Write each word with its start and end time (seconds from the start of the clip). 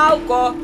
Nauko! 0.00 0.54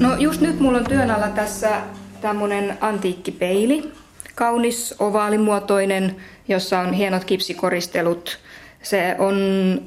No 0.00 0.16
just 0.16 0.40
nyt 0.40 0.60
mulla 0.60 0.78
on 0.78 0.84
työn 0.84 1.10
alla 1.10 1.28
tässä 1.28 1.80
tämmönen 2.20 2.78
antiikkipeili, 2.80 3.92
kaunis 4.34 4.94
ovaalimuotoinen, 4.98 6.16
jossa 6.48 6.78
on 6.78 6.92
hienot 6.92 7.24
kipsikoristelut. 7.24 8.38
Se 8.82 9.16
on 9.18 9.36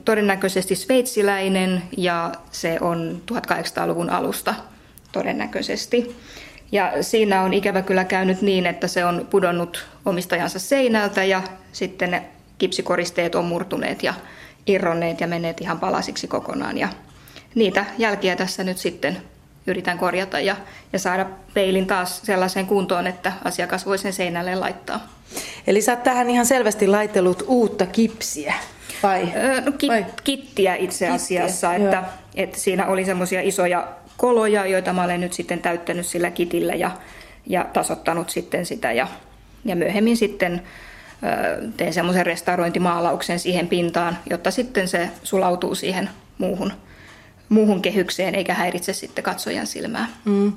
todennäköisesti 0.05 0.75
sveitsiläinen 0.75 1.84
ja 1.97 2.32
se 2.52 2.77
on 2.82 3.21
1800-luvun 3.32 4.09
alusta 4.09 4.55
todennäköisesti. 5.11 6.15
Ja 6.71 7.04
siinä 7.04 7.41
on 7.41 7.54
ikävä 7.54 7.81
kyllä 7.81 8.04
käynyt 8.04 8.41
niin, 8.41 8.65
että 8.65 8.88
se 8.88 9.05
on 9.05 9.27
pudonnut 9.29 9.86
omistajansa 10.05 10.59
seinältä 10.59 11.23
ja 11.23 11.43
sitten 11.71 12.11
ne 12.11 12.23
kipsikoristeet 12.57 13.36
on 13.36 13.45
murtuneet 13.45 14.04
ja 14.04 14.13
irronneet 14.67 15.21
ja 15.21 15.27
menneet 15.27 15.62
ihan 15.62 15.80
palasiksi 15.80 16.27
kokonaan. 16.27 16.77
Ja 16.77 16.90
niitä 17.55 17.85
jälkiä 17.98 18.35
tässä 18.35 18.63
nyt 18.63 18.77
sitten 18.77 19.17
yritän 19.67 19.98
korjata 19.98 20.39
ja, 20.39 20.55
ja 20.94 20.99
saada 20.99 21.26
peilin 21.53 21.88
taas 21.88 22.22
sellaiseen 22.22 22.66
kuntoon, 22.66 23.08
että 23.08 23.34
asiakas 23.44 23.85
voi 23.85 23.98
sen 23.98 24.13
seinälle 24.13 24.55
laittaa. 24.55 25.08
Eli 25.67 25.81
sä 25.81 25.91
oot 25.91 26.03
tähän 26.03 26.30
ihan 26.30 26.45
selvästi 26.45 26.88
laitellut 26.88 27.44
uutta 27.48 27.85
kipsiä, 27.85 28.53
vai? 29.03 29.34
Öö, 29.35 29.62
no, 29.62 29.72
ki- 29.72 29.88
vai? 29.88 30.05
Kittiä 30.23 30.75
itse 30.75 31.09
asiassa, 31.09 31.70
kittiä, 31.70 31.85
että, 31.85 32.03
että 32.35 32.59
siinä 32.59 32.85
oli 32.85 33.05
semmoisia 33.05 33.41
isoja 33.41 33.88
koloja, 34.17 34.66
joita 34.66 34.94
mä 34.94 35.03
olen 35.03 35.22
nyt 35.22 35.34
sitten 35.34 35.59
täyttänyt 35.59 36.05
sillä 36.05 36.31
kitillä 36.31 36.73
ja, 36.73 36.91
ja 37.47 37.66
tasottanut 37.73 38.30
sitten 38.30 38.66
sitä 38.66 38.91
ja, 38.91 39.08
ja 39.66 39.75
myöhemmin 39.75 40.17
sitten 40.17 40.61
teen 41.77 41.94
semmoisen 41.94 42.25
restaurointimaalauksen 42.25 43.39
siihen 43.39 43.67
pintaan, 43.67 44.17
jotta 44.30 44.52
sitten 44.52 44.88
se 44.88 45.09
sulautuu 45.23 45.75
siihen 45.75 46.09
muuhun 46.38 46.73
muuhun 47.50 47.81
kehykseen 47.81 48.36
eikä 48.36 48.53
häiritse 48.53 48.94
sitten 48.94 49.23
katsojan 49.23 49.67
silmää. 49.67 50.08
Mm. 50.25 50.53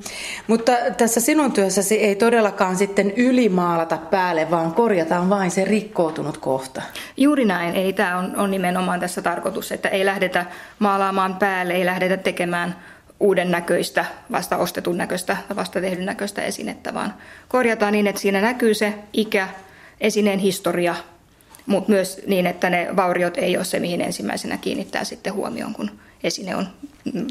Mutta 0.47 0.73
tässä 0.99 1.21
sinun 1.21 1.53
työssäsi 1.53 1.95
ei 1.95 2.17
todellakaan 2.17 2.77
sitten 2.77 3.13
ylimaalata 3.17 3.97
päälle, 3.97 4.51
vaan 4.51 4.75
korjataan 4.75 5.31
vain 5.31 5.51
se 5.51 5.65
rikkoutunut 5.65 6.39
kohta. 6.39 6.83
Juuri 7.17 7.45
näin. 7.45 7.75
Ei 7.75 7.93
tämä 7.93 8.19
on, 8.19 8.37
on 8.37 8.51
nimenomaan 8.51 9.01
tässä 9.01 9.23
tarkoitus, 9.23 9.73
että 9.73 9.89
ei 9.89 10.07
lähdetä 10.07 10.47
maalaamaan 10.79 11.37
päälle, 11.37 11.73
ei 11.73 11.87
lähdetä 11.87 12.17
tekemään 12.17 12.77
uuden 13.21 13.51
näköistä, 13.51 14.05
vasta 14.33 14.57
ostetun 14.57 14.99
näköistä, 14.99 15.37
vasta 15.57 15.81
tehdyn 15.81 16.07
näköistä 16.07 16.43
esinettä, 16.43 16.95
vaan 16.95 17.15
korjataan 17.49 17.93
niin, 17.93 18.07
että 18.07 18.21
siinä 18.21 18.41
näkyy 18.41 18.75
se 18.75 18.95
ikä, 19.13 19.49
esineen 20.01 20.39
historia, 20.39 20.95
mutta 21.67 21.91
myös 21.91 22.21
niin, 22.27 22.47
että 22.47 22.71
ne 22.71 22.89
vauriot 22.97 23.39
ei 23.39 23.57
ole 23.57 23.65
se, 23.65 23.81
mihin 23.81 24.01
ensimmäisenä 24.01 24.57
kiinnittää 24.57 25.05
sitten 25.05 25.33
huomioon, 25.33 25.75
kun 25.75 25.91
esine 26.25 26.57
on, 26.57 26.69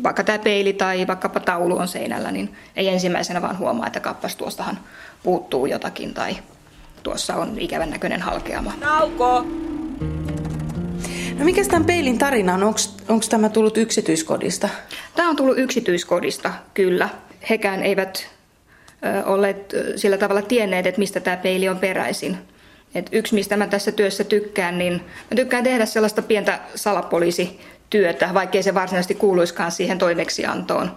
vaikka 0.03 0.23
tämä 0.23 0.39
peili 0.39 0.73
tai 0.73 1.07
vaikkapa 1.07 1.39
taulu 1.39 1.77
on 1.77 1.87
seinällä, 1.87 2.31
niin 2.31 2.55
ei 2.75 2.87
ensimmäisenä 2.87 3.41
vaan 3.41 3.57
huomaa, 3.57 3.87
että 3.87 3.99
kappas 3.99 4.35
tuostahan 4.35 4.79
puuttuu 5.23 5.65
jotakin 5.65 6.13
tai 6.13 6.37
tuossa 7.03 7.35
on 7.35 7.59
ikävän 7.59 7.89
näköinen 7.89 8.21
halkeama. 8.21 8.73
Nauko! 8.79 9.45
No 11.39 11.45
mikä 11.45 11.63
tämän 11.63 11.85
peilin 11.85 12.17
tarina 12.17 12.53
on? 12.53 12.63
Onko 13.07 13.25
tämä 13.29 13.49
tullut 13.49 13.77
yksityiskodista? 13.77 14.69
Tämä 15.15 15.29
on 15.29 15.35
tullut 15.35 15.57
yksityiskodista, 15.57 16.53
kyllä. 16.73 17.09
Hekään 17.49 17.83
eivät 17.83 18.27
ö, 19.05 19.25
olleet 19.25 19.73
sillä 19.95 20.17
tavalla 20.17 20.41
tienneet, 20.41 20.85
että 20.85 20.99
mistä 20.99 21.19
tämä 21.19 21.37
peili 21.37 21.69
on 21.69 21.79
peräisin. 21.79 22.37
Et 22.95 23.09
yksi, 23.11 23.35
mistä 23.35 23.57
mä 23.57 23.67
tässä 23.67 23.91
työssä 23.91 24.23
tykkään, 24.23 24.77
niin 24.77 24.93
mä 24.93 25.35
tykkään 25.35 25.63
tehdä 25.63 25.85
sellaista 25.85 26.21
pientä 26.21 26.59
salapoliisityötä, 27.91 28.33
vaikkei 28.33 28.63
se 28.63 28.73
varsinaisesti 28.73 29.15
kuuluiskaan 29.15 29.71
siihen 29.71 29.97
toimeksiantoon. 29.97 30.91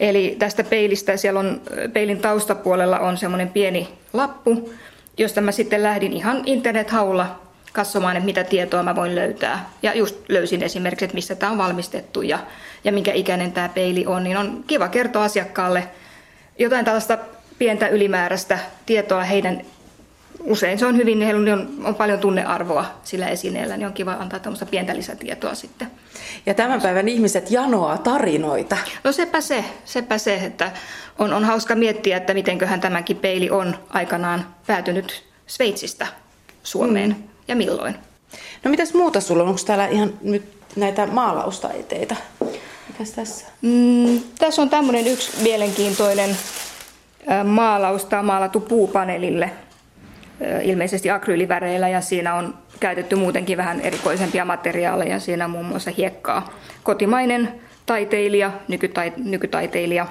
Eli 0.00 0.36
tästä 0.38 0.64
peilistä, 0.64 1.16
siellä 1.16 1.40
on 1.40 1.60
peilin 1.92 2.20
taustapuolella 2.20 2.98
on 2.98 3.16
semmoinen 3.16 3.50
pieni 3.50 3.88
lappu, 4.12 4.72
josta 5.18 5.40
mä 5.40 5.52
sitten 5.52 5.82
lähdin 5.82 6.12
ihan 6.12 6.42
internethaulla 6.46 7.40
katsomaan, 7.72 8.16
että 8.16 8.24
mitä 8.24 8.44
tietoa 8.44 8.82
mä 8.82 8.94
voin 8.94 9.14
löytää. 9.14 9.70
Ja 9.82 9.94
just 9.94 10.16
löysin 10.28 10.62
esimerkiksi, 10.62 11.04
että 11.04 11.14
missä 11.14 11.34
tämä 11.34 11.52
on 11.52 11.58
valmistettu 11.58 12.22
ja, 12.22 12.38
ja 12.84 12.92
minkä 12.92 13.12
ikäinen 13.12 13.52
tämä 13.52 13.68
peili 13.68 14.06
on. 14.06 14.24
Niin 14.24 14.36
on 14.36 14.64
kiva 14.66 14.88
kertoa 14.88 15.24
asiakkaalle 15.24 15.88
jotain 16.58 16.84
tällaista 16.84 17.18
pientä 17.58 17.88
ylimääräistä 17.88 18.58
tietoa 18.86 19.24
heidän 19.24 19.62
usein 20.44 20.78
se 20.78 20.86
on 20.86 20.96
hyvin, 20.96 21.22
heillä 21.22 21.52
on, 21.52 21.68
on 21.84 21.94
paljon 21.94 22.18
tunnearvoa 22.18 22.84
sillä 23.04 23.28
esineellä, 23.28 23.76
niin 23.76 23.86
on 23.86 23.92
kiva 23.92 24.12
antaa 24.12 24.38
tämmöistä 24.38 24.66
pientä 24.66 24.96
lisätietoa 24.96 25.54
sitten. 25.54 25.90
Ja 26.46 26.54
tämän 26.54 26.82
päivän 26.82 27.08
ihmiset 27.08 27.50
janoaa 27.50 27.98
tarinoita. 27.98 28.76
No 29.04 29.12
sepä 29.12 29.40
se, 29.40 29.64
sepä 29.84 30.18
se, 30.18 30.34
että 30.34 30.72
on, 31.18 31.32
on 31.32 31.44
hauska 31.44 31.74
miettiä, 31.74 32.16
että 32.16 32.34
mitenköhän 32.34 32.80
tämänkin 32.80 33.16
peili 33.16 33.50
on 33.50 33.76
aikanaan 33.88 34.46
päätynyt 34.66 35.24
Sveitsistä 35.46 36.06
Suomeen 36.62 37.10
mm. 37.10 37.22
ja 37.48 37.56
milloin. 37.56 37.94
No 38.64 38.70
mitäs 38.70 38.94
muuta 38.94 39.20
sulla 39.20 39.42
on? 39.42 39.48
Onko 39.48 39.60
täällä 39.66 39.86
ihan 39.86 40.12
nyt 40.22 40.42
näitä 40.76 41.06
maalaustaiteita? 41.06 42.16
Mikäs 42.88 43.10
tässä? 43.10 43.46
Mm, 43.62 44.20
tässä 44.38 44.62
on 44.62 44.70
tämmöinen 44.70 45.06
yksi 45.06 45.42
mielenkiintoinen 45.42 46.36
maalaus, 47.44 48.04
tämä 48.04 48.22
maalattu 48.22 48.60
puupaneelille– 48.60 49.50
ilmeisesti 50.62 51.10
akryyliväreillä 51.10 51.88
ja 51.88 52.00
siinä 52.00 52.34
on 52.34 52.54
käytetty 52.80 53.16
muutenkin 53.16 53.56
vähän 53.56 53.80
erikoisempia 53.80 54.44
materiaaleja. 54.44 55.20
Siinä 55.20 55.44
on 55.44 55.50
muun 55.50 55.66
muassa 55.66 55.90
hiekkaa. 55.96 56.48
Kotimainen 56.82 57.60
taiteilija, 57.86 58.52
nykytai, 58.68 59.12
nykytaiteilija. 59.16 60.06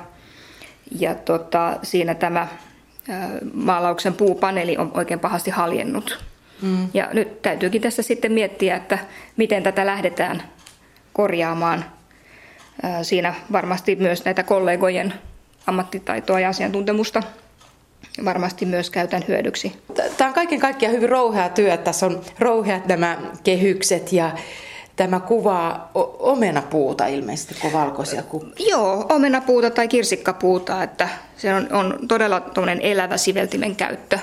Ja 1.00 1.16
tota, 1.16 1.80
siinä 1.84 2.16
tämä 2.16 2.48
maalauksen 3.54 4.14
puupaneeli 4.14 4.78
on 4.78 4.92
oikein 4.94 5.20
pahasti 5.20 5.52
haljennut. 5.52 6.24
Mm. 6.62 6.88
Ja 6.94 7.10
nyt 7.14 7.42
täytyykin 7.42 7.82
tässä 7.82 8.02
sitten 8.02 8.32
miettiä, 8.32 8.76
että 8.76 9.00
miten 9.38 9.64
tätä 9.64 9.86
lähdetään 9.86 10.44
korjaamaan. 11.14 11.86
Siinä 13.02 13.34
varmasti 13.52 13.96
myös 13.96 14.26
näitä 14.26 14.44
kollegojen 14.44 15.14
ammattitaitoa 15.68 16.40
ja 16.40 16.50
asiantuntemusta 16.50 17.24
varmasti 18.26 18.66
myös 18.66 18.90
käytän 18.90 19.24
hyödyksi. 19.28 19.76
Tämä 20.18 20.28
on 20.28 20.34
kaiken 20.34 20.60
kaikkiaan 20.60 20.96
hyvin 20.96 21.10
rouhea 21.10 21.50
työ. 21.50 21.78
Tässä 21.78 22.06
on 22.06 22.22
rouheat 22.40 22.88
nämä 22.88 23.18
kehykset 23.44 24.14
ja 24.14 24.32
tämä 24.96 25.20
kuvaa 25.20 25.92
omenapuuta 26.20 27.06
ilmeisesti, 27.06 27.56
kun 27.62 27.74
valkoisia 27.74 28.24
kuvia. 28.24 28.54
Joo, 28.60 29.06
omenapuuta 29.10 29.70
tai 29.70 29.88
kirsikkapuuta, 29.88 30.84
että 30.84 31.10
se 31.38 31.54
on, 31.54 31.68
on 31.72 32.00
todella 32.08 32.42
elävä 32.82 33.18
siveltimen 33.18 33.76
käyttö. 33.76 34.20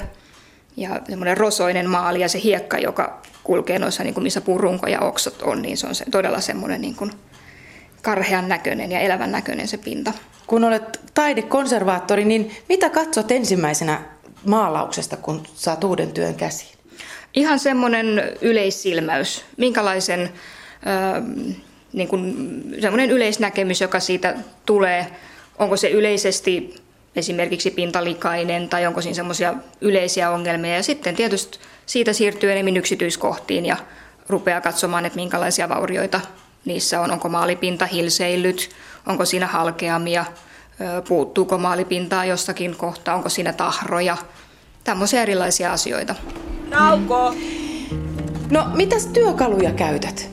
Ja 0.76 1.00
semmoinen 1.08 1.36
rosoinen 1.36 1.90
maali 1.90 2.20
ja 2.20 2.28
se 2.28 2.40
hiekka, 2.44 2.78
joka 2.78 3.22
kulkee 3.44 3.78
noissa, 3.78 4.02
niin 4.02 4.14
kuin 4.14 4.24
missä 4.24 4.40
puurunko 4.40 4.86
ja 4.86 5.00
oksat 5.00 5.42
on, 5.42 5.62
niin 5.62 5.76
se 5.76 5.86
on 5.86 5.94
se, 5.94 6.04
todella 6.10 6.40
semmoinen 6.40 6.80
niin 6.80 6.94
kuin 6.94 7.12
karhean 8.06 8.48
näköinen 8.48 8.92
ja 8.92 9.00
elävän 9.00 9.32
näköinen 9.32 9.68
se 9.68 9.76
pinta. 9.76 10.12
Kun 10.46 10.64
olet 10.64 11.00
taidekonservaattori, 11.14 12.24
niin 12.24 12.50
mitä 12.68 12.90
katsot 12.90 13.30
ensimmäisenä 13.30 14.02
maalauksesta, 14.44 15.16
kun 15.16 15.42
saat 15.54 15.84
uuden 15.84 16.12
työn 16.12 16.34
käsiin? 16.34 16.78
Ihan 17.34 17.58
semmoinen 17.58 18.06
yleissilmäys. 18.40 19.44
Minkälaisen 19.56 20.22
äh, 20.22 21.22
niin 21.92 22.08
kuin, 22.08 22.62
semmoinen 22.80 23.10
yleisnäkemys, 23.10 23.80
joka 23.80 24.00
siitä 24.00 24.34
tulee. 24.66 25.06
Onko 25.58 25.76
se 25.76 25.90
yleisesti 25.90 26.74
esimerkiksi 27.16 27.70
pintalikainen 27.70 28.68
tai 28.68 28.86
onko 28.86 29.00
siinä 29.00 29.14
semmoisia 29.14 29.54
yleisiä 29.80 30.30
ongelmia. 30.30 30.76
Ja 30.76 30.82
sitten 30.82 31.16
tietysti 31.16 31.58
siitä 31.86 32.12
siirtyy 32.12 32.52
enemmän 32.52 32.76
yksityiskohtiin 32.76 33.66
ja 33.66 33.76
rupeaa 34.28 34.60
katsomaan, 34.60 35.06
että 35.06 35.16
minkälaisia 35.16 35.68
vaurioita 35.68 36.20
niissä 36.66 37.00
on. 37.00 37.10
Onko 37.10 37.28
maalipinta 37.28 37.86
hilseillyt, 37.86 38.70
onko 39.06 39.24
siinä 39.24 39.46
halkeamia, 39.46 40.24
puuttuuko 41.08 41.58
maalipintaa 41.58 42.24
jossakin 42.24 42.76
kohtaa, 42.76 43.14
onko 43.14 43.28
siinä 43.28 43.52
tahroja, 43.52 44.16
tämmöisiä 44.84 45.22
erilaisia 45.22 45.72
asioita. 45.72 46.14
Nauko! 46.70 47.34
No, 48.50 48.66
mitäs 48.74 49.06
työkaluja 49.06 49.72
käytät? 49.72 50.30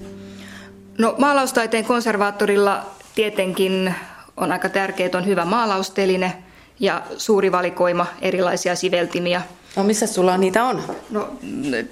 No, 0.97 1.15
maalaustaiteen 1.17 1.85
konservaattorilla 1.85 2.85
tietenkin 3.15 3.95
on 4.37 4.51
aika 4.51 4.69
tärkeää, 4.69 5.05
että 5.05 5.17
on 5.17 5.25
hyvä 5.25 5.45
maalausteline 5.45 6.43
ja 6.79 7.01
suuri 7.17 7.51
valikoima 7.51 8.05
erilaisia 8.21 8.75
siveltimiä. 8.75 9.41
No 9.75 9.83
missä 9.83 10.07
sulla 10.07 10.37
niitä 10.37 10.63
on? 10.63 10.83
No 11.09 11.29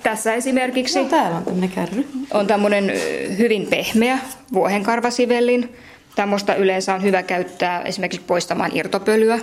tässä 0.03 0.33
esimerkiksi 0.33 1.03
no, 1.03 1.09
täällä 1.09 1.37
on 1.37 1.43
tämmöinen 1.43 1.69
kärry. 1.69 2.07
On 2.33 2.47
tämmöinen 2.47 2.91
hyvin 3.37 3.67
pehmeä 3.67 4.19
vuohenkarvasivellin 4.53 5.75
Tämmöistä 6.15 6.55
yleensä 6.55 6.93
on 6.93 7.03
hyvä 7.03 7.23
käyttää 7.23 7.81
esimerkiksi 7.81 8.25
poistamaan 8.27 8.71
irtopölyä 8.73 9.39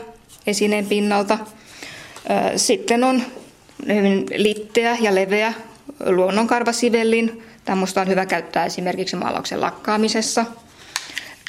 esineen 0.46 0.87
pinnalta. 0.87 1.38
Sitten 2.56 3.05
on 3.05 3.23
hyvin 3.87 4.26
litteä 4.35 4.96
ja 5.00 5.14
leveä 5.14 5.52
luonnonkarvasivellin. 6.06 7.43
Tämmöistä 7.64 8.00
on 8.00 8.08
hyvä 8.08 8.26
käyttää 8.26 8.64
esimerkiksi 8.64 9.17
maalauksen 9.17 9.61
lakkaamisessa. 9.61 10.46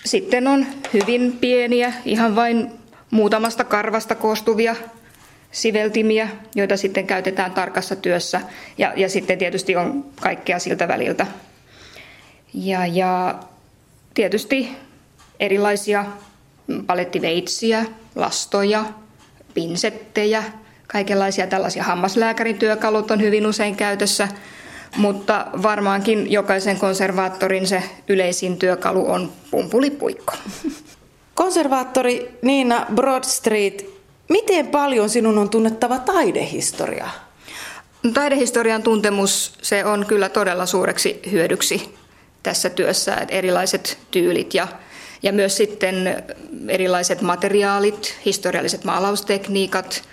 Sitten 0.05 0.47
on 0.47 0.65
hyvin 0.93 1.37
pieniä, 1.41 1.93
ihan 2.05 2.35
vain 2.35 2.71
muutamasta 3.11 3.63
karvasta 3.63 4.15
koostuvia 4.15 4.75
siveltimiä, 5.51 6.29
joita 6.55 6.77
sitten 6.77 7.07
käytetään 7.07 7.51
tarkassa 7.51 7.95
työssä. 7.95 8.41
Ja, 8.77 8.93
ja 8.95 9.09
sitten 9.09 9.37
tietysti 9.37 9.75
on 9.75 10.05
kaikkea 10.21 10.59
siltä 10.59 10.87
väliltä. 10.87 11.27
Ja, 12.53 12.85
ja 12.85 13.35
tietysti 14.13 14.69
erilaisia 15.39 16.05
palettiveitsiä, 16.87 17.85
lastoja, 18.15 18.85
pinsettejä, 19.53 20.43
kaikenlaisia 20.87 21.47
tällaisia 21.47 21.83
hammaslääkärin 21.83 22.59
työkalut 22.59 23.11
on 23.11 23.21
hyvin 23.21 23.47
usein 23.47 23.75
käytössä, 23.75 24.27
mutta 24.97 25.47
varmaankin 25.63 26.31
jokaisen 26.31 26.77
konservaattorin 26.77 27.67
se 27.67 27.83
yleisin 28.07 28.57
työkalu 28.57 29.11
on 29.11 29.31
pumpulipuikko. 29.51 30.33
Konservaattori 31.35 32.37
Niina 32.41 32.85
Broadstreet, 32.95 33.98
miten 34.29 34.67
paljon 34.67 35.09
sinun 35.09 35.37
on 35.37 35.49
tunnettava 35.49 35.99
taidehistoriaa? 35.99 37.29
Taidehistorian 38.13 38.83
tuntemus 38.83 39.53
se 39.61 39.85
on 39.85 40.05
kyllä 40.05 40.29
todella 40.29 40.65
suureksi 40.65 41.19
hyödyksi 41.31 41.95
tässä 42.43 42.69
työssä, 42.69 43.15
että 43.15 43.35
erilaiset 43.35 43.97
tyylit 44.11 44.53
ja, 44.53 44.67
ja 45.23 45.33
myös 45.33 45.57
sitten 45.57 46.23
erilaiset 46.67 47.21
materiaalit, 47.21 48.15
historialliset 48.25 48.83
maalaustekniikat. 48.83 50.03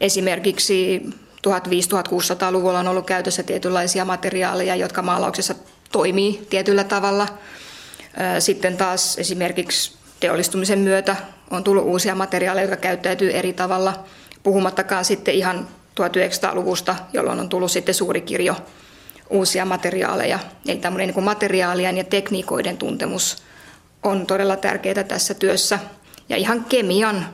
Esimerkiksi 0.00 1.02
1500-1600-luvulla 1.48 2.78
on 2.78 2.88
ollut 2.88 3.06
käytössä 3.06 3.42
tietynlaisia 3.42 4.04
materiaaleja, 4.04 4.76
jotka 4.76 5.02
maalauksessa 5.02 5.54
toimii 5.92 6.46
tietyllä 6.50 6.84
tavalla. 6.84 7.28
Sitten 8.38 8.76
taas 8.76 9.18
esimerkiksi 9.18 9.92
teollistumisen 10.22 10.78
myötä 10.78 11.16
on 11.50 11.64
tullut 11.64 11.84
uusia 11.84 12.14
materiaaleja, 12.14 12.64
jotka 12.64 12.76
käyttäytyy 12.76 13.30
eri 13.30 13.52
tavalla, 13.52 14.04
puhumattakaan 14.42 15.04
sitten 15.04 15.34
ihan 15.34 15.68
1900-luvusta, 16.00 16.96
jolloin 17.12 17.40
on 17.40 17.48
tullut 17.48 17.70
sitten 17.70 17.94
suuri 17.94 18.20
kirjo 18.20 18.56
uusia 19.30 19.64
materiaaleja. 19.64 20.38
Eli 20.68 20.78
tämmöinen 20.78 21.08
niin 21.08 21.24
materiaalien 21.24 21.96
ja 21.96 22.04
tekniikoiden 22.04 22.76
tuntemus 22.76 23.42
on 24.02 24.26
todella 24.26 24.56
tärkeää 24.56 25.04
tässä 25.04 25.34
työssä. 25.34 25.78
Ja 26.28 26.36
ihan 26.36 26.64
kemian 26.64 27.26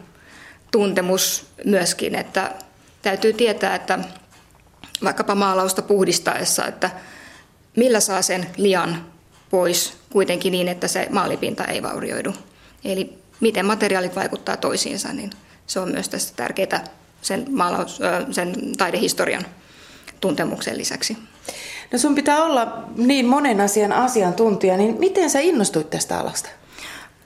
tuntemus 0.70 1.46
myöskin, 1.64 2.14
että 2.14 2.54
täytyy 3.02 3.32
tietää, 3.32 3.74
että 3.74 3.98
vaikkapa 5.04 5.34
maalausta 5.34 5.82
puhdistaessa, 5.82 6.66
että 6.66 6.90
millä 7.76 8.00
saa 8.00 8.22
sen 8.22 8.46
lian 8.56 9.04
pois 9.50 9.96
kuitenkin 10.12 10.52
niin, 10.52 10.68
että 10.68 10.88
se 10.88 11.06
maalipinta 11.10 11.64
ei 11.64 11.82
vaurioidu. 11.82 12.34
Eli 12.92 13.18
miten 13.40 13.66
materiaalit 13.66 14.16
vaikuttaa 14.16 14.56
toisiinsa, 14.56 15.12
niin 15.12 15.30
se 15.66 15.80
on 15.80 15.90
myös 15.90 16.08
tässä 16.08 16.34
tärkeää 16.36 16.84
sen, 17.22 17.46
maalaus, 17.50 18.00
sen 18.30 18.54
taidehistorian 18.78 19.46
tuntemuksen 20.20 20.78
lisäksi. 20.78 21.18
No 21.92 21.98
sun 21.98 22.14
pitää 22.14 22.44
olla 22.44 22.84
niin 22.96 23.26
monen 23.26 23.60
asian 23.60 23.92
asiantuntija, 23.92 24.76
niin 24.76 24.96
miten 24.98 25.30
sä 25.30 25.40
innostuit 25.40 25.90
tästä 25.90 26.18
alasta? 26.20 26.48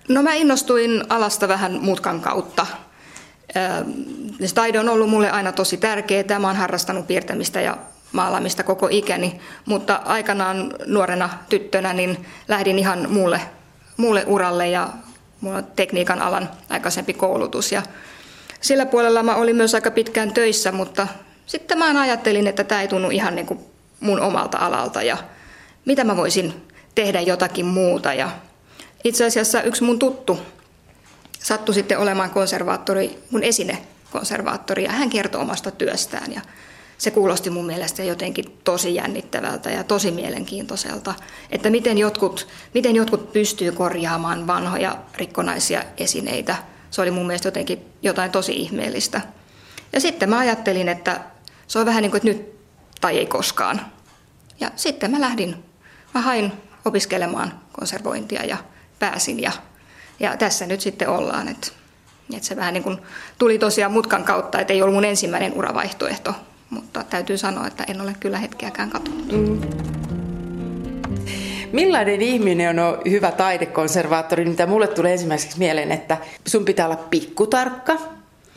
No 0.08 0.22
mä 0.22 0.34
innostuin 0.34 1.04
alasta 1.08 1.48
vähän 1.48 1.78
mutkan 1.80 2.20
kautta. 2.20 2.66
Se 4.44 4.54
taide 4.54 4.80
on 4.80 4.88
ollut 4.88 5.10
mulle 5.10 5.30
aina 5.30 5.52
tosi 5.52 5.76
tärkeää. 5.76 6.38
Mä 6.38 6.46
oon 6.46 6.56
harrastanut 6.56 7.06
piirtämistä 7.06 7.60
ja 7.60 7.76
maalaamista 8.12 8.62
koko 8.62 8.88
ikäni, 8.90 9.40
mutta 9.66 10.02
aikanaan 10.04 10.74
nuorena 10.86 11.30
tyttönä 11.48 11.92
niin 11.92 12.26
lähdin 12.48 12.78
ihan 12.78 13.06
muulle, 13.10 13.40
muulle 13.96 14.24
uralle 14.26 14.68
ja 14.68 14.88
mulla 15.42 15.58
on 15.58 15.66
tekniikan 15.76 16.22
alan 16.22 16.50
aikaisempi 16.68 17.14
koulutus 17.14 17.72
ja 17.72 17.82
sillä 18.60 18.86
puolella 18.86 19.22
mä 19.22 19.34
olin 19.34 19.56
myös 19.56 19.74
aika 19.74 19.90
pitkään 19.90 20.34
töissä, 20.34 20.72
mutta 20.72 21.08
sitten 21.46 21.78
mä 21.78 22.00
ajattelin, 22.00 22.46
että 22.46 22.64
tämä 22.64 22.82
ei 22.82 22.88
tunnu 22.88 23.10
ihan 23.10 23.34
niin 23.34 23.46
kuin 23.46 23.60
mun 24.00 24.20
omalta 24.20 24.58
alalta 24.58 25.02
ja 25.02 25.16
mitä 25.84 26.04
mä 26.04 26.16
voisin 26.16 26.54
tehdä 26.94 27.20
jotakin 27.20 27.66
muuta. 27.66 28.14
Ja 28.14 28.30
itse 29.04 29.24
asiassa 29.24 29.62
yksi 29.62 29.84
mun 29.84 29.98
tuttu 29.98 30.38
sattui 31.38 31.74
sitten 31.74 31.98
olemaan 31.98 32.30
konservaattori, 32.30 33.18
mun 33.30 33.42
esinekonservaattori 33.42 34.84
ja 34.84 34.92
hän 34.92 35.10
kertoi 35.10 35.40
omasta 35.40 35.70
työstään 35.70 36.32
ja 36.32 36.40
se 37.02 37.10
kuulosti 37.10 37.50
mun 37.50 37.66
mielestä 37.66 38.02
jotenkin 38.02 38.58
tosi 38.64 38.94
jännittävältä 38.94 39.70
ja 39.70 39.84
tosi 39.84 40.10
mielenkiintoiselta, 40.10 41.14
että 41.50 41.70
miten 41.70 41.98
jotkut, 41.98 42.48
miten 42.74 42.96
jotkut 42.96 43.32
pystyy 43.32 43.72
korjaamaan 43.72 44.46
vanhoja 44.46 44.98
rikkonaisia 45.16 45.84
esineitä. 45.96 46.56
Se 46.90 47.02
oli 47.02 47.10
mun 47.10 47.26
mielestä 47.26 47.48
jotenkin 47.48 47.78
jotain 48.02 48.30
tosi 48.30 48.52
ihmeellistä. 48.52 49.20
Ja 49.92 50.00
sitten 50.00 50.30
mä 50.30 50.38
ajattelin, 50.38 50.88
että 50.88 51.20
se 51.66 51.78
on 51.78 51.86
vähän 51.86 52.02
niin 52.02 52.10
kuin, 52.10 52.16
että 52.18 52.28
nyt 52.28 52.52
tai 53.00 53.18
ei 53.18 53.26
koskaan. 53.26 53.80
Ja 54.60 54.70
sitten 54.76 55.10
mä 55.10 55.20
lähdin, 55.20 55.64
mä 56.14 56.20
hain 56.20 56.52
opiskelemaan 56.84 57.60
konservointia 57.72 58.44
ja 58.44 58.56
pääsin 58.98 59.42
ja, 59.42 59.52
ja 60.20 60.36
tässä 60.36 60.66
nyt 60.66 60.80
sitten 60.80 61.08
ollaan. 61.08 61.48
Että, 61.48 61.68
että 62.34 62.48
se 62.48 62.56
vähän 62.56 62.74
niin 62.74 62.84
kuin 62.84 62.98
tuli 63.38 63.58
tosiaan 63.58 63.92
mutkan 63.92 64.24
kautta, 64.24 64.60
että 64.60 64.72
ei 64.72 64.82
ollut 64.82 64.94
mun 64.94 65.04
ensimmäinen 65.04 65.52
uravaihtoehto, 65.54 66.34
mutta 66.72 67.04
täytyy 67.04 67.38
sanoa, 67.38 67.66
että 67.66 67.84
en 67.88 68.00
ole 68.00 68.14
kyllä 68.20 68.38
hetkeäkään 68.38 68.90
katunut. 68.90 69.32
Mm. 69.32 69.60
Millainen 71.72 72.22
ihminen 72.22 72.78
on 72.78 72.98
hyvä 73.10 73.30
taidekonservaattori? 73.30 74.44
Mitä 74.44 74.66
mulle 74.66 74.86
tulee 74.86 75.12
ensimmäiseksi 75.12 75.58
mieleen, 75.58 75.92
että 75.92 76.16
sun 76.48 76.64
pitää 76.64 76.86
olla 76.86 76.96
pikkutarkka, 76.96 77.98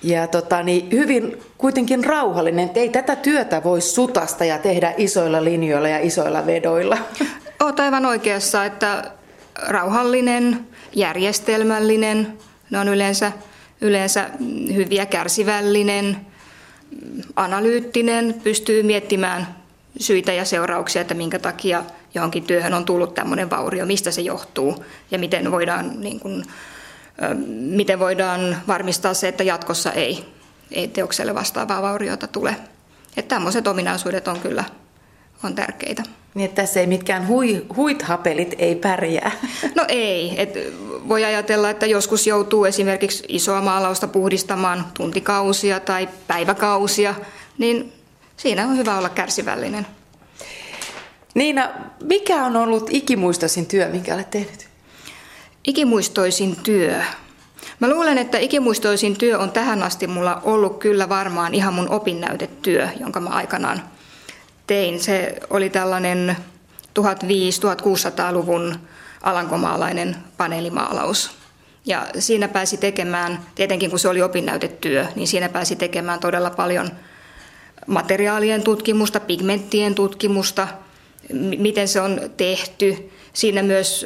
ja 0.04 0.28
tota, 0.28 0.64
niin 0.64 0.92
hyvin 0.92 1.38
kuitenkin 1.58 2.04
rauhallinen, 2.04 2.66
että 2.66 2.80
ei 2.80 2.90
tätä 2.90 3.16
työtä 3.16 3.64
voi 3.64 3.82
sutasta 3.82 4.46
ja 4.46 4.58
tehdä 4.58 4.94
isoilla 4.98 5.44
linjoilla 5.44 5.88
ja 5.88 6.00
isoilla 6.00 6.46
vedoilla. 6.46 6.98
Olet 7.64 7.80
aivan 7.80 8.06
oikeassa, 8.06 8.66
että 8.66 9.12
rauhallinen, 9.68 10.68
järjestelmällinen, 10.96 12.38
ne 12.70 12.80
on 12.80 12.88
yleensä, 12.88 13.32
yleensä 13.82 14.30
hyviä, 14.74 15.06
kärsivällinen, 15.06 16.18
analyyttinen, 17.36 18.36
pystyy 18.44 18.84
miettimään 18.84 19.56
syitä 20.00 20.34
ja 20.34 20.46
seurauksia, 20.46 21.02
että 21.02 21.14
minkä 21.14 21.40
takia 21.40 21.84
johonkin 22.14 22.44
työhön 22.44 22.74
on 22.74 22.86
tullut 22.86 23.14
tämmöinen 23.14 23.50
vaurio, 23.50 23.86
mistä 23.86 24.12
se 24.12 24.22
johtuu 24.22 24.86
ja 25.12 25.20
miten 25.20 25.52
voidaan 25.52 26.02
niin 26.02 26.20
kuin, 26.20 26.46
miten 27.48 28.00
voidaan 28.00 28.58
varmistaa 28.68 29.14
se, 29.14 29.28
että 29.28 29.44
jatkossa 29.44 29.92
ei, 29.92 30.26
ei 30.72 30.88
teokselle 30.88 31.36
vastaavaa 31.36 31.82
vauriota 31.82 32.28
tule. 32.28 32.56
Että 33.18 33.36
tämmöiset 33.36 33.68
ominaisuudet 33.68 34.28
on 34.28 34.40
kyllä 34.40 34.64
on 35.44 35.56
tärkeitä. 35.56 36.04
Niin, 36.34 36.46
että 36.46 36.62
tässä 36.62 36.80
ei 36.80 36.88
mitkään 36.88 37.28
hui, 37.28 37.66
huithapelit 37.76 38.56
ei 38.58 38.76
pärjää. 38.76 39.32
No 39.76 39.86
ei. 39.88 40.34
Et 40.38 40.54
voi 41.08 41.26
ajatella, 41.26 41.70
että 41.70 41.86
joskus 41.86 42.28
joutuu 42.28 42.66
esimerkiksi 42.66 43.24
isoa 43.28 43.62
maalausta 43.62 44.08
puhdistamaan 44.08 44.86
tuntikausia 44.98 45.80
tai 45.80 46.10
päiväkausia, 46.28 47.16
niin 47.58 47.94
siinä 48.38 48.68
on 48.68 48.78
hyvä 48.78 48.98
olla 48.98 49.10
kärsivällinen. 49.10 49.88
Niina, 51.34 51.70
mikä 52.04 52.46
on 52.46 52.56
ollut 52.56 52.90
ikimuistoisin 52.90 53.66
työ, 53.66 53.90
minkä 53.90 54.14
olet 54.14 54.30
tehnyt? 54.30 54.68
Ikimuistoisin 55.68 56.56
työ. 56.56 57.02
Mä 57.80 57.90
luulen, 57.90 58.18
että 58.18 58.38
ikimuistoisin 58.38 59.18
työ 59.18 59.40
on 59.40 59.52
tähän 59.52 59.84
asti 59.84 60.08
mulla 60.08 60.42
ollut 60.44 60.78
kyllä 60.80 61.10
varmaan 61.10 61.54
ihan 61.54 61.74
mun 61.74 61.90
opinnäytetyö, 61.90 62.90
jonka 63.00 63.20
mä 63.20 63.30
aikanaan 63.30 63.82
tein. 64.68 65.04
Se 65.04 65.36
oli 65.50 65.70
tällainen 65.70 66.38
1500-1600-luvun 67.00 68.80
alankomaalainen 69.22 70.16
paneelimaalaus. 70.38 71.32
Ja 71.86 72.08
siinä 72.20 72.48
pääsi 72.48 72.78
tekemään, 72.78 73.40
tietenkin 73.56 73.90
kun 73.90 74.00
se 74.00 74.08
oli 74.08 74.22
opinnäytetyö, 74.22 75.06
niin 75.16 75.28
siinä 75.28 75.50
pääsi 75.50 75.76
tekemään 75.76 76.20
todella 76.20 76.50
paljon 76.50 76.90
materiaalien 77.88 78.64
tutkimusta, 78.64 79.20
pigmenttien 79.20 79.96
tutkimusta, 79.96 80.68
miten 81.58 81.88
se 81.88 82.02
on 82.02 82.22
tehty. 82.38 83.12
Siinä 83.34 83.64
myös 83.64 84.06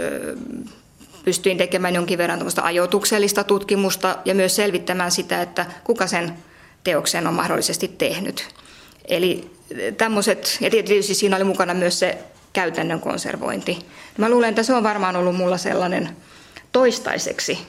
pystyin 1.25 1.57
tekemään 1.57 1.95
jonkin 1.95 2.17
verran 2.17 2.39
ajoituksellista 2.61 3.43
tutkimusta 3.43 4.17
ja 4.25 4.35
myös 4.35 4.55
selvittämään 4.55 5.11
sitä, 5.11 5.41
että 5.41 5.65
kuka 5.83 6.07
sen 6.07 6.33
teoksen 6.83 7.27
on 7.27 7.33
mahdollisesti 7.33 7.87
tehnyt. 7.87 8.47
Eli 9.05 9.58
tämmöiset, 9.97 10.57
ja 10.61 10.69
tietysti 10.69 11.13
siinä 11.13 11.35
oli 11.35 11.43
mukana 11.43 11.73
myös 11.73 11.99
se 11.99 12.17
käytännön 12.53 12.99
konservointi. 12.99 13.79
Mä 14.17 14.29
luulen, 14.29 14.49
että 14.49 14.63
se 14.63 14.73
on 14.73 14.83
varmaan 14.83 15.15
ollut 15.15 15.35
mulla 15.35 15.57
sellainen 15.57 16.09
toistaiseksi 16.71 17.59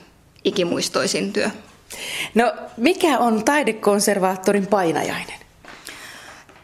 ikimuistoisin 0.43 1.33
työ. 1.33 1.49
No, 2.35 2.53
mikä 2.77 3.19
on 3.19 3.45
taidekonservaattorin 3.45 4.67
painajainen? 4.67 5.39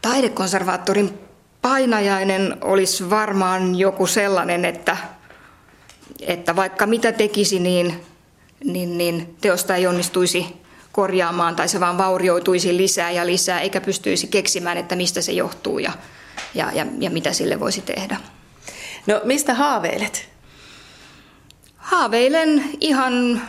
Taidekonservaattorin 0.02 1.20
painajainen 1.62 2.58
olisi 2.62 3.10
varmaan 3.10 3.76
joku 3.76 4.08
sellainen, 4.08 4.66
että 4.66 4.98
että 6.22 6.56
vaikka 6.56 6.86
mitä 6.86 7.12
tekisi, 7.12 7.60
niin, 7.60 8.02
niin, 8.64 8.98
niin 8.98 9.36
teosta 9.42 9.76
ei 9.76 9.88
onnistuisi 9.88 10.46
korjaamaan 10.98 11.56
tai 11.56 11.70
se 11.70 11.80
vaan 11.80 11.98
vaurioituisi 11.98 12.78
lisää 12.78 13.12
ja 13.12 13.26
lisää, 13.26 13.60
eikä 13.62 13.82
pystyisi 13.82 14.28
keksimään, 14.28 14.78
että 14.78 14.96
mistä 14.96 15.22
se 15.22 15.32
johtuu 15.32 15.80
ja, 15.80 15.92
ja, 16.54 16.72
ja, 16.74 16.86
ja 17.00 17.10
mitä 17.10 17.34
sille 17.34 17.60
voisi 17.60 17.82
tehdä. 17.82 18.18
No 19.08 19.22
mistä 19.24 19.54
haaveilet? 19.54 20.30
Haaveilen 21.78 22.64
ihan 22.80 23.42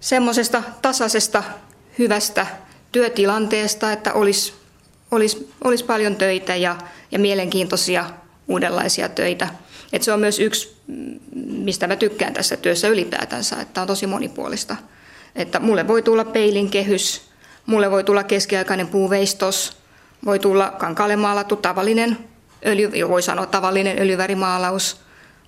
semmoisesta 0.00 0.62
tasaisesta, 0.82 1.42
hyvästä 1.98 2.46
työtilanteesta, 2.92 3.92
että 3.92 4.12
olisi, 4.12 4.52
olisi, 5.10 5.50
olisi 5.64 5.84
paljon 5.84 6.16
töitä 6.16 6.56
ja, 6.56 6.76
ja 7.10 7.18
mielenkiintoisia 7.18 8.10
uudenlaisia 8.48 9.08
töitä. 9.08 9.48
Et 9.92 10.02
se 10.02 10.12
on 10.12 10.20
myös 10.20 10.38
yksi, 10.38 10.76
mistä 11.46 11.86
mä 11.86 11.96
tykkään 11.96 12.32
tässä 12.32 12.56
työssä 12.56 12.88
ylipäätänsä, 12.88 13.60
että 13.60 13.80
on 13.80 13.86
tosi 13.86 14.06
monipuolista. 14.06 14.76
Että 15.36 15.60
mulle 15.60 15.88
voi 15.88 16.02
tulla 16.02 16.24
peilin 16.24 16.70
kehys, 16.70 17.22
mulle 17.66 17.90
voi 17.90 18.04
tulla 18.04 18.24
keskiaikainen 18.24 18.88
puuveistos, 18.88 19.76
voi 20.24 20.38
tulla 20.38 20.70
kankaalle 20.70 21.16
maalattu 21.16 21.56
tavallinen 21.56 22.18
öljy, 22.66 23.08
voi 23.08 23.22
sanoa 23.22 23.46
tavallinen 23.46 23.98
öljyvärimaalaus, 23.98 25.00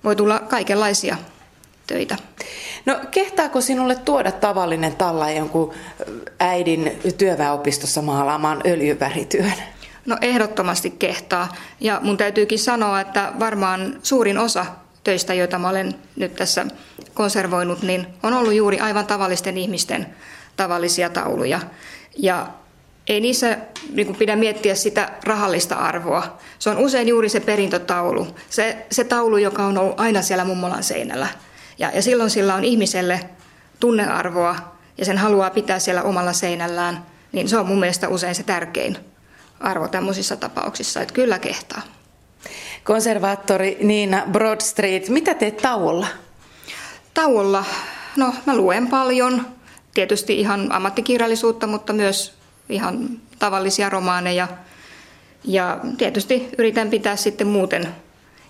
voi 0.03 0.15
tulla 0.15 0.39
kaikenlaisia 0.39 1.17
töitä. 1.87 2.17
No 2.85 2.99
kehtaako 3.11 3.61
sinulle 3.61 3.95
tuoda 3.95 4.31
tavallinen 4.31 4.95
talla 4.95 5.31
jonkun 5.31 5.73
äidin 6.39 6.99
työväenopistossa 7.17 8.01
maalaamaan 8.01 8.61
öljyvärityön? 8.65 9.53
No 10.05 10.17
ehdottomasti 10.21 10.89
kehtaa. 10.89 11.55
Ja 11.79 11.99
mun 12.03 12.17
täytyykin 12.17 12.59
sanoa, 12.59 13.01
että 13.01 13.33
varmaan 13.39 13.99
suurin 14.03 14.37
osa 14.37 14.65
töistä, 15.07 15.33
joita 15.33 15.59
mä 15.59 15.69
olen 15.69 15.95
nyt 16.15 16.35
tässä 16.35 16.65
konservoinut, 17.13 17.81
niin 17.81 18.07
on 18.23 18.33
ollut 18.33 18.53
juuri 18.53 18.79
aivan 18.79 19.07
tavallisten 19.07 19.57
ihmisten 19.57 20.07
tavallisia 20.55 21.09
tauluja. 21.09 21.59
Ja 22.17 22.47
ei 23.07 23.21
niissä 23.21 23.57
niin 23.93 24.15
pidä 24.15 24.35
miettiä 24.35 24.75
sitä 24.75 25.09
rahallista 25.23 25.75
arvoa. 25.75 26.37
Se 26.59 26.69
on 26.69 26.77
usein 26.77 27.07
juuri 27.07 27.29
se 27.29 27.39
perintötaulu. 27.39 28.27
Se, 28.49 28.85
se 28.91 29.03
taulu, 29.03 29.37
joka 29.37 29.65
on 29.65 29.77
ollut 29.77 29.99
aina 29.99 30.21
siellä 30.21 30.45
mummolan 30.45 30.83
seinällä. 30.83 31.27
Ja, 31.79 31.91
ja 31.93 32.01
silloin 32.01 32.29
sillä 32.29 32.55
on 32.55 32.63
ihmiselle 32.63 33.19
tunnearvoa 33.79 34.55
ja 34.97 35.05
sen 35.05 35.17
haluaa 35.17 35.49
pitää 35.49 35.79
siellä 35.79 36.03
omalla 36.03 36.33
seinällään. 36.33 37.05
Niin 37.31 37.49
se 37.49 37.57
on 37.57 37.67
mun 37.67 37.79
mielestä 37.79 38.09
usein 38.09 38.35
se 38.35 38.43
tärkein 38.43 38.97
arvo 39.59 39.87
tämmöisissä 39.87 40.35
tapauksissa, 40.35 41.01
että 41.01 41.13
kyllä 41.13 41.39
kehtaa. 41.39 41.96
Konservaattori 42.87 43.77
Niina 43.81 44.23
Broadstreet, 44.31 45.09
mitä 45.09 45.33
teet 45.33 45.57
tauolla? 45.57 46.07
Tauolla? 47.13 47.65
No, 48.15 48.33
mä 48.45 48.57
luen 48.57 48.87
paljon. 48.87 49.47
Tietysti 49.93 50.39
ihan 50.39 50.71
ammattikirjallisuutta, 50.71 51.67
mutta 51.67 51.93
myös 51.93 52.33
ihan 52.69 53.09
tavallisia 53.39 53.89
romaaneja. 53.89 54.47
Ja 55.43 55.79
tietysti 55.97 56.49
yritän 56.57 56.89
pitää 56.89 57.15
sitten 57.15 57.47
muuten 57.47 57.87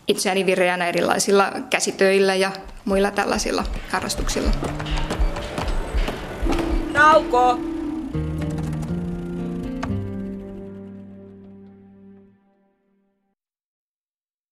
itseäni 0.07 0.45
vireänä 0.45 0.87
erilaisilla 0.87 1.51
käsitöillä 1.69 2.35
ja 2.35 2.51
muilla 2.85 3.11
tällaisilla 3.11 3.63
harrastuksilla. 3.91 4.51
Nauko! 6.93 7.76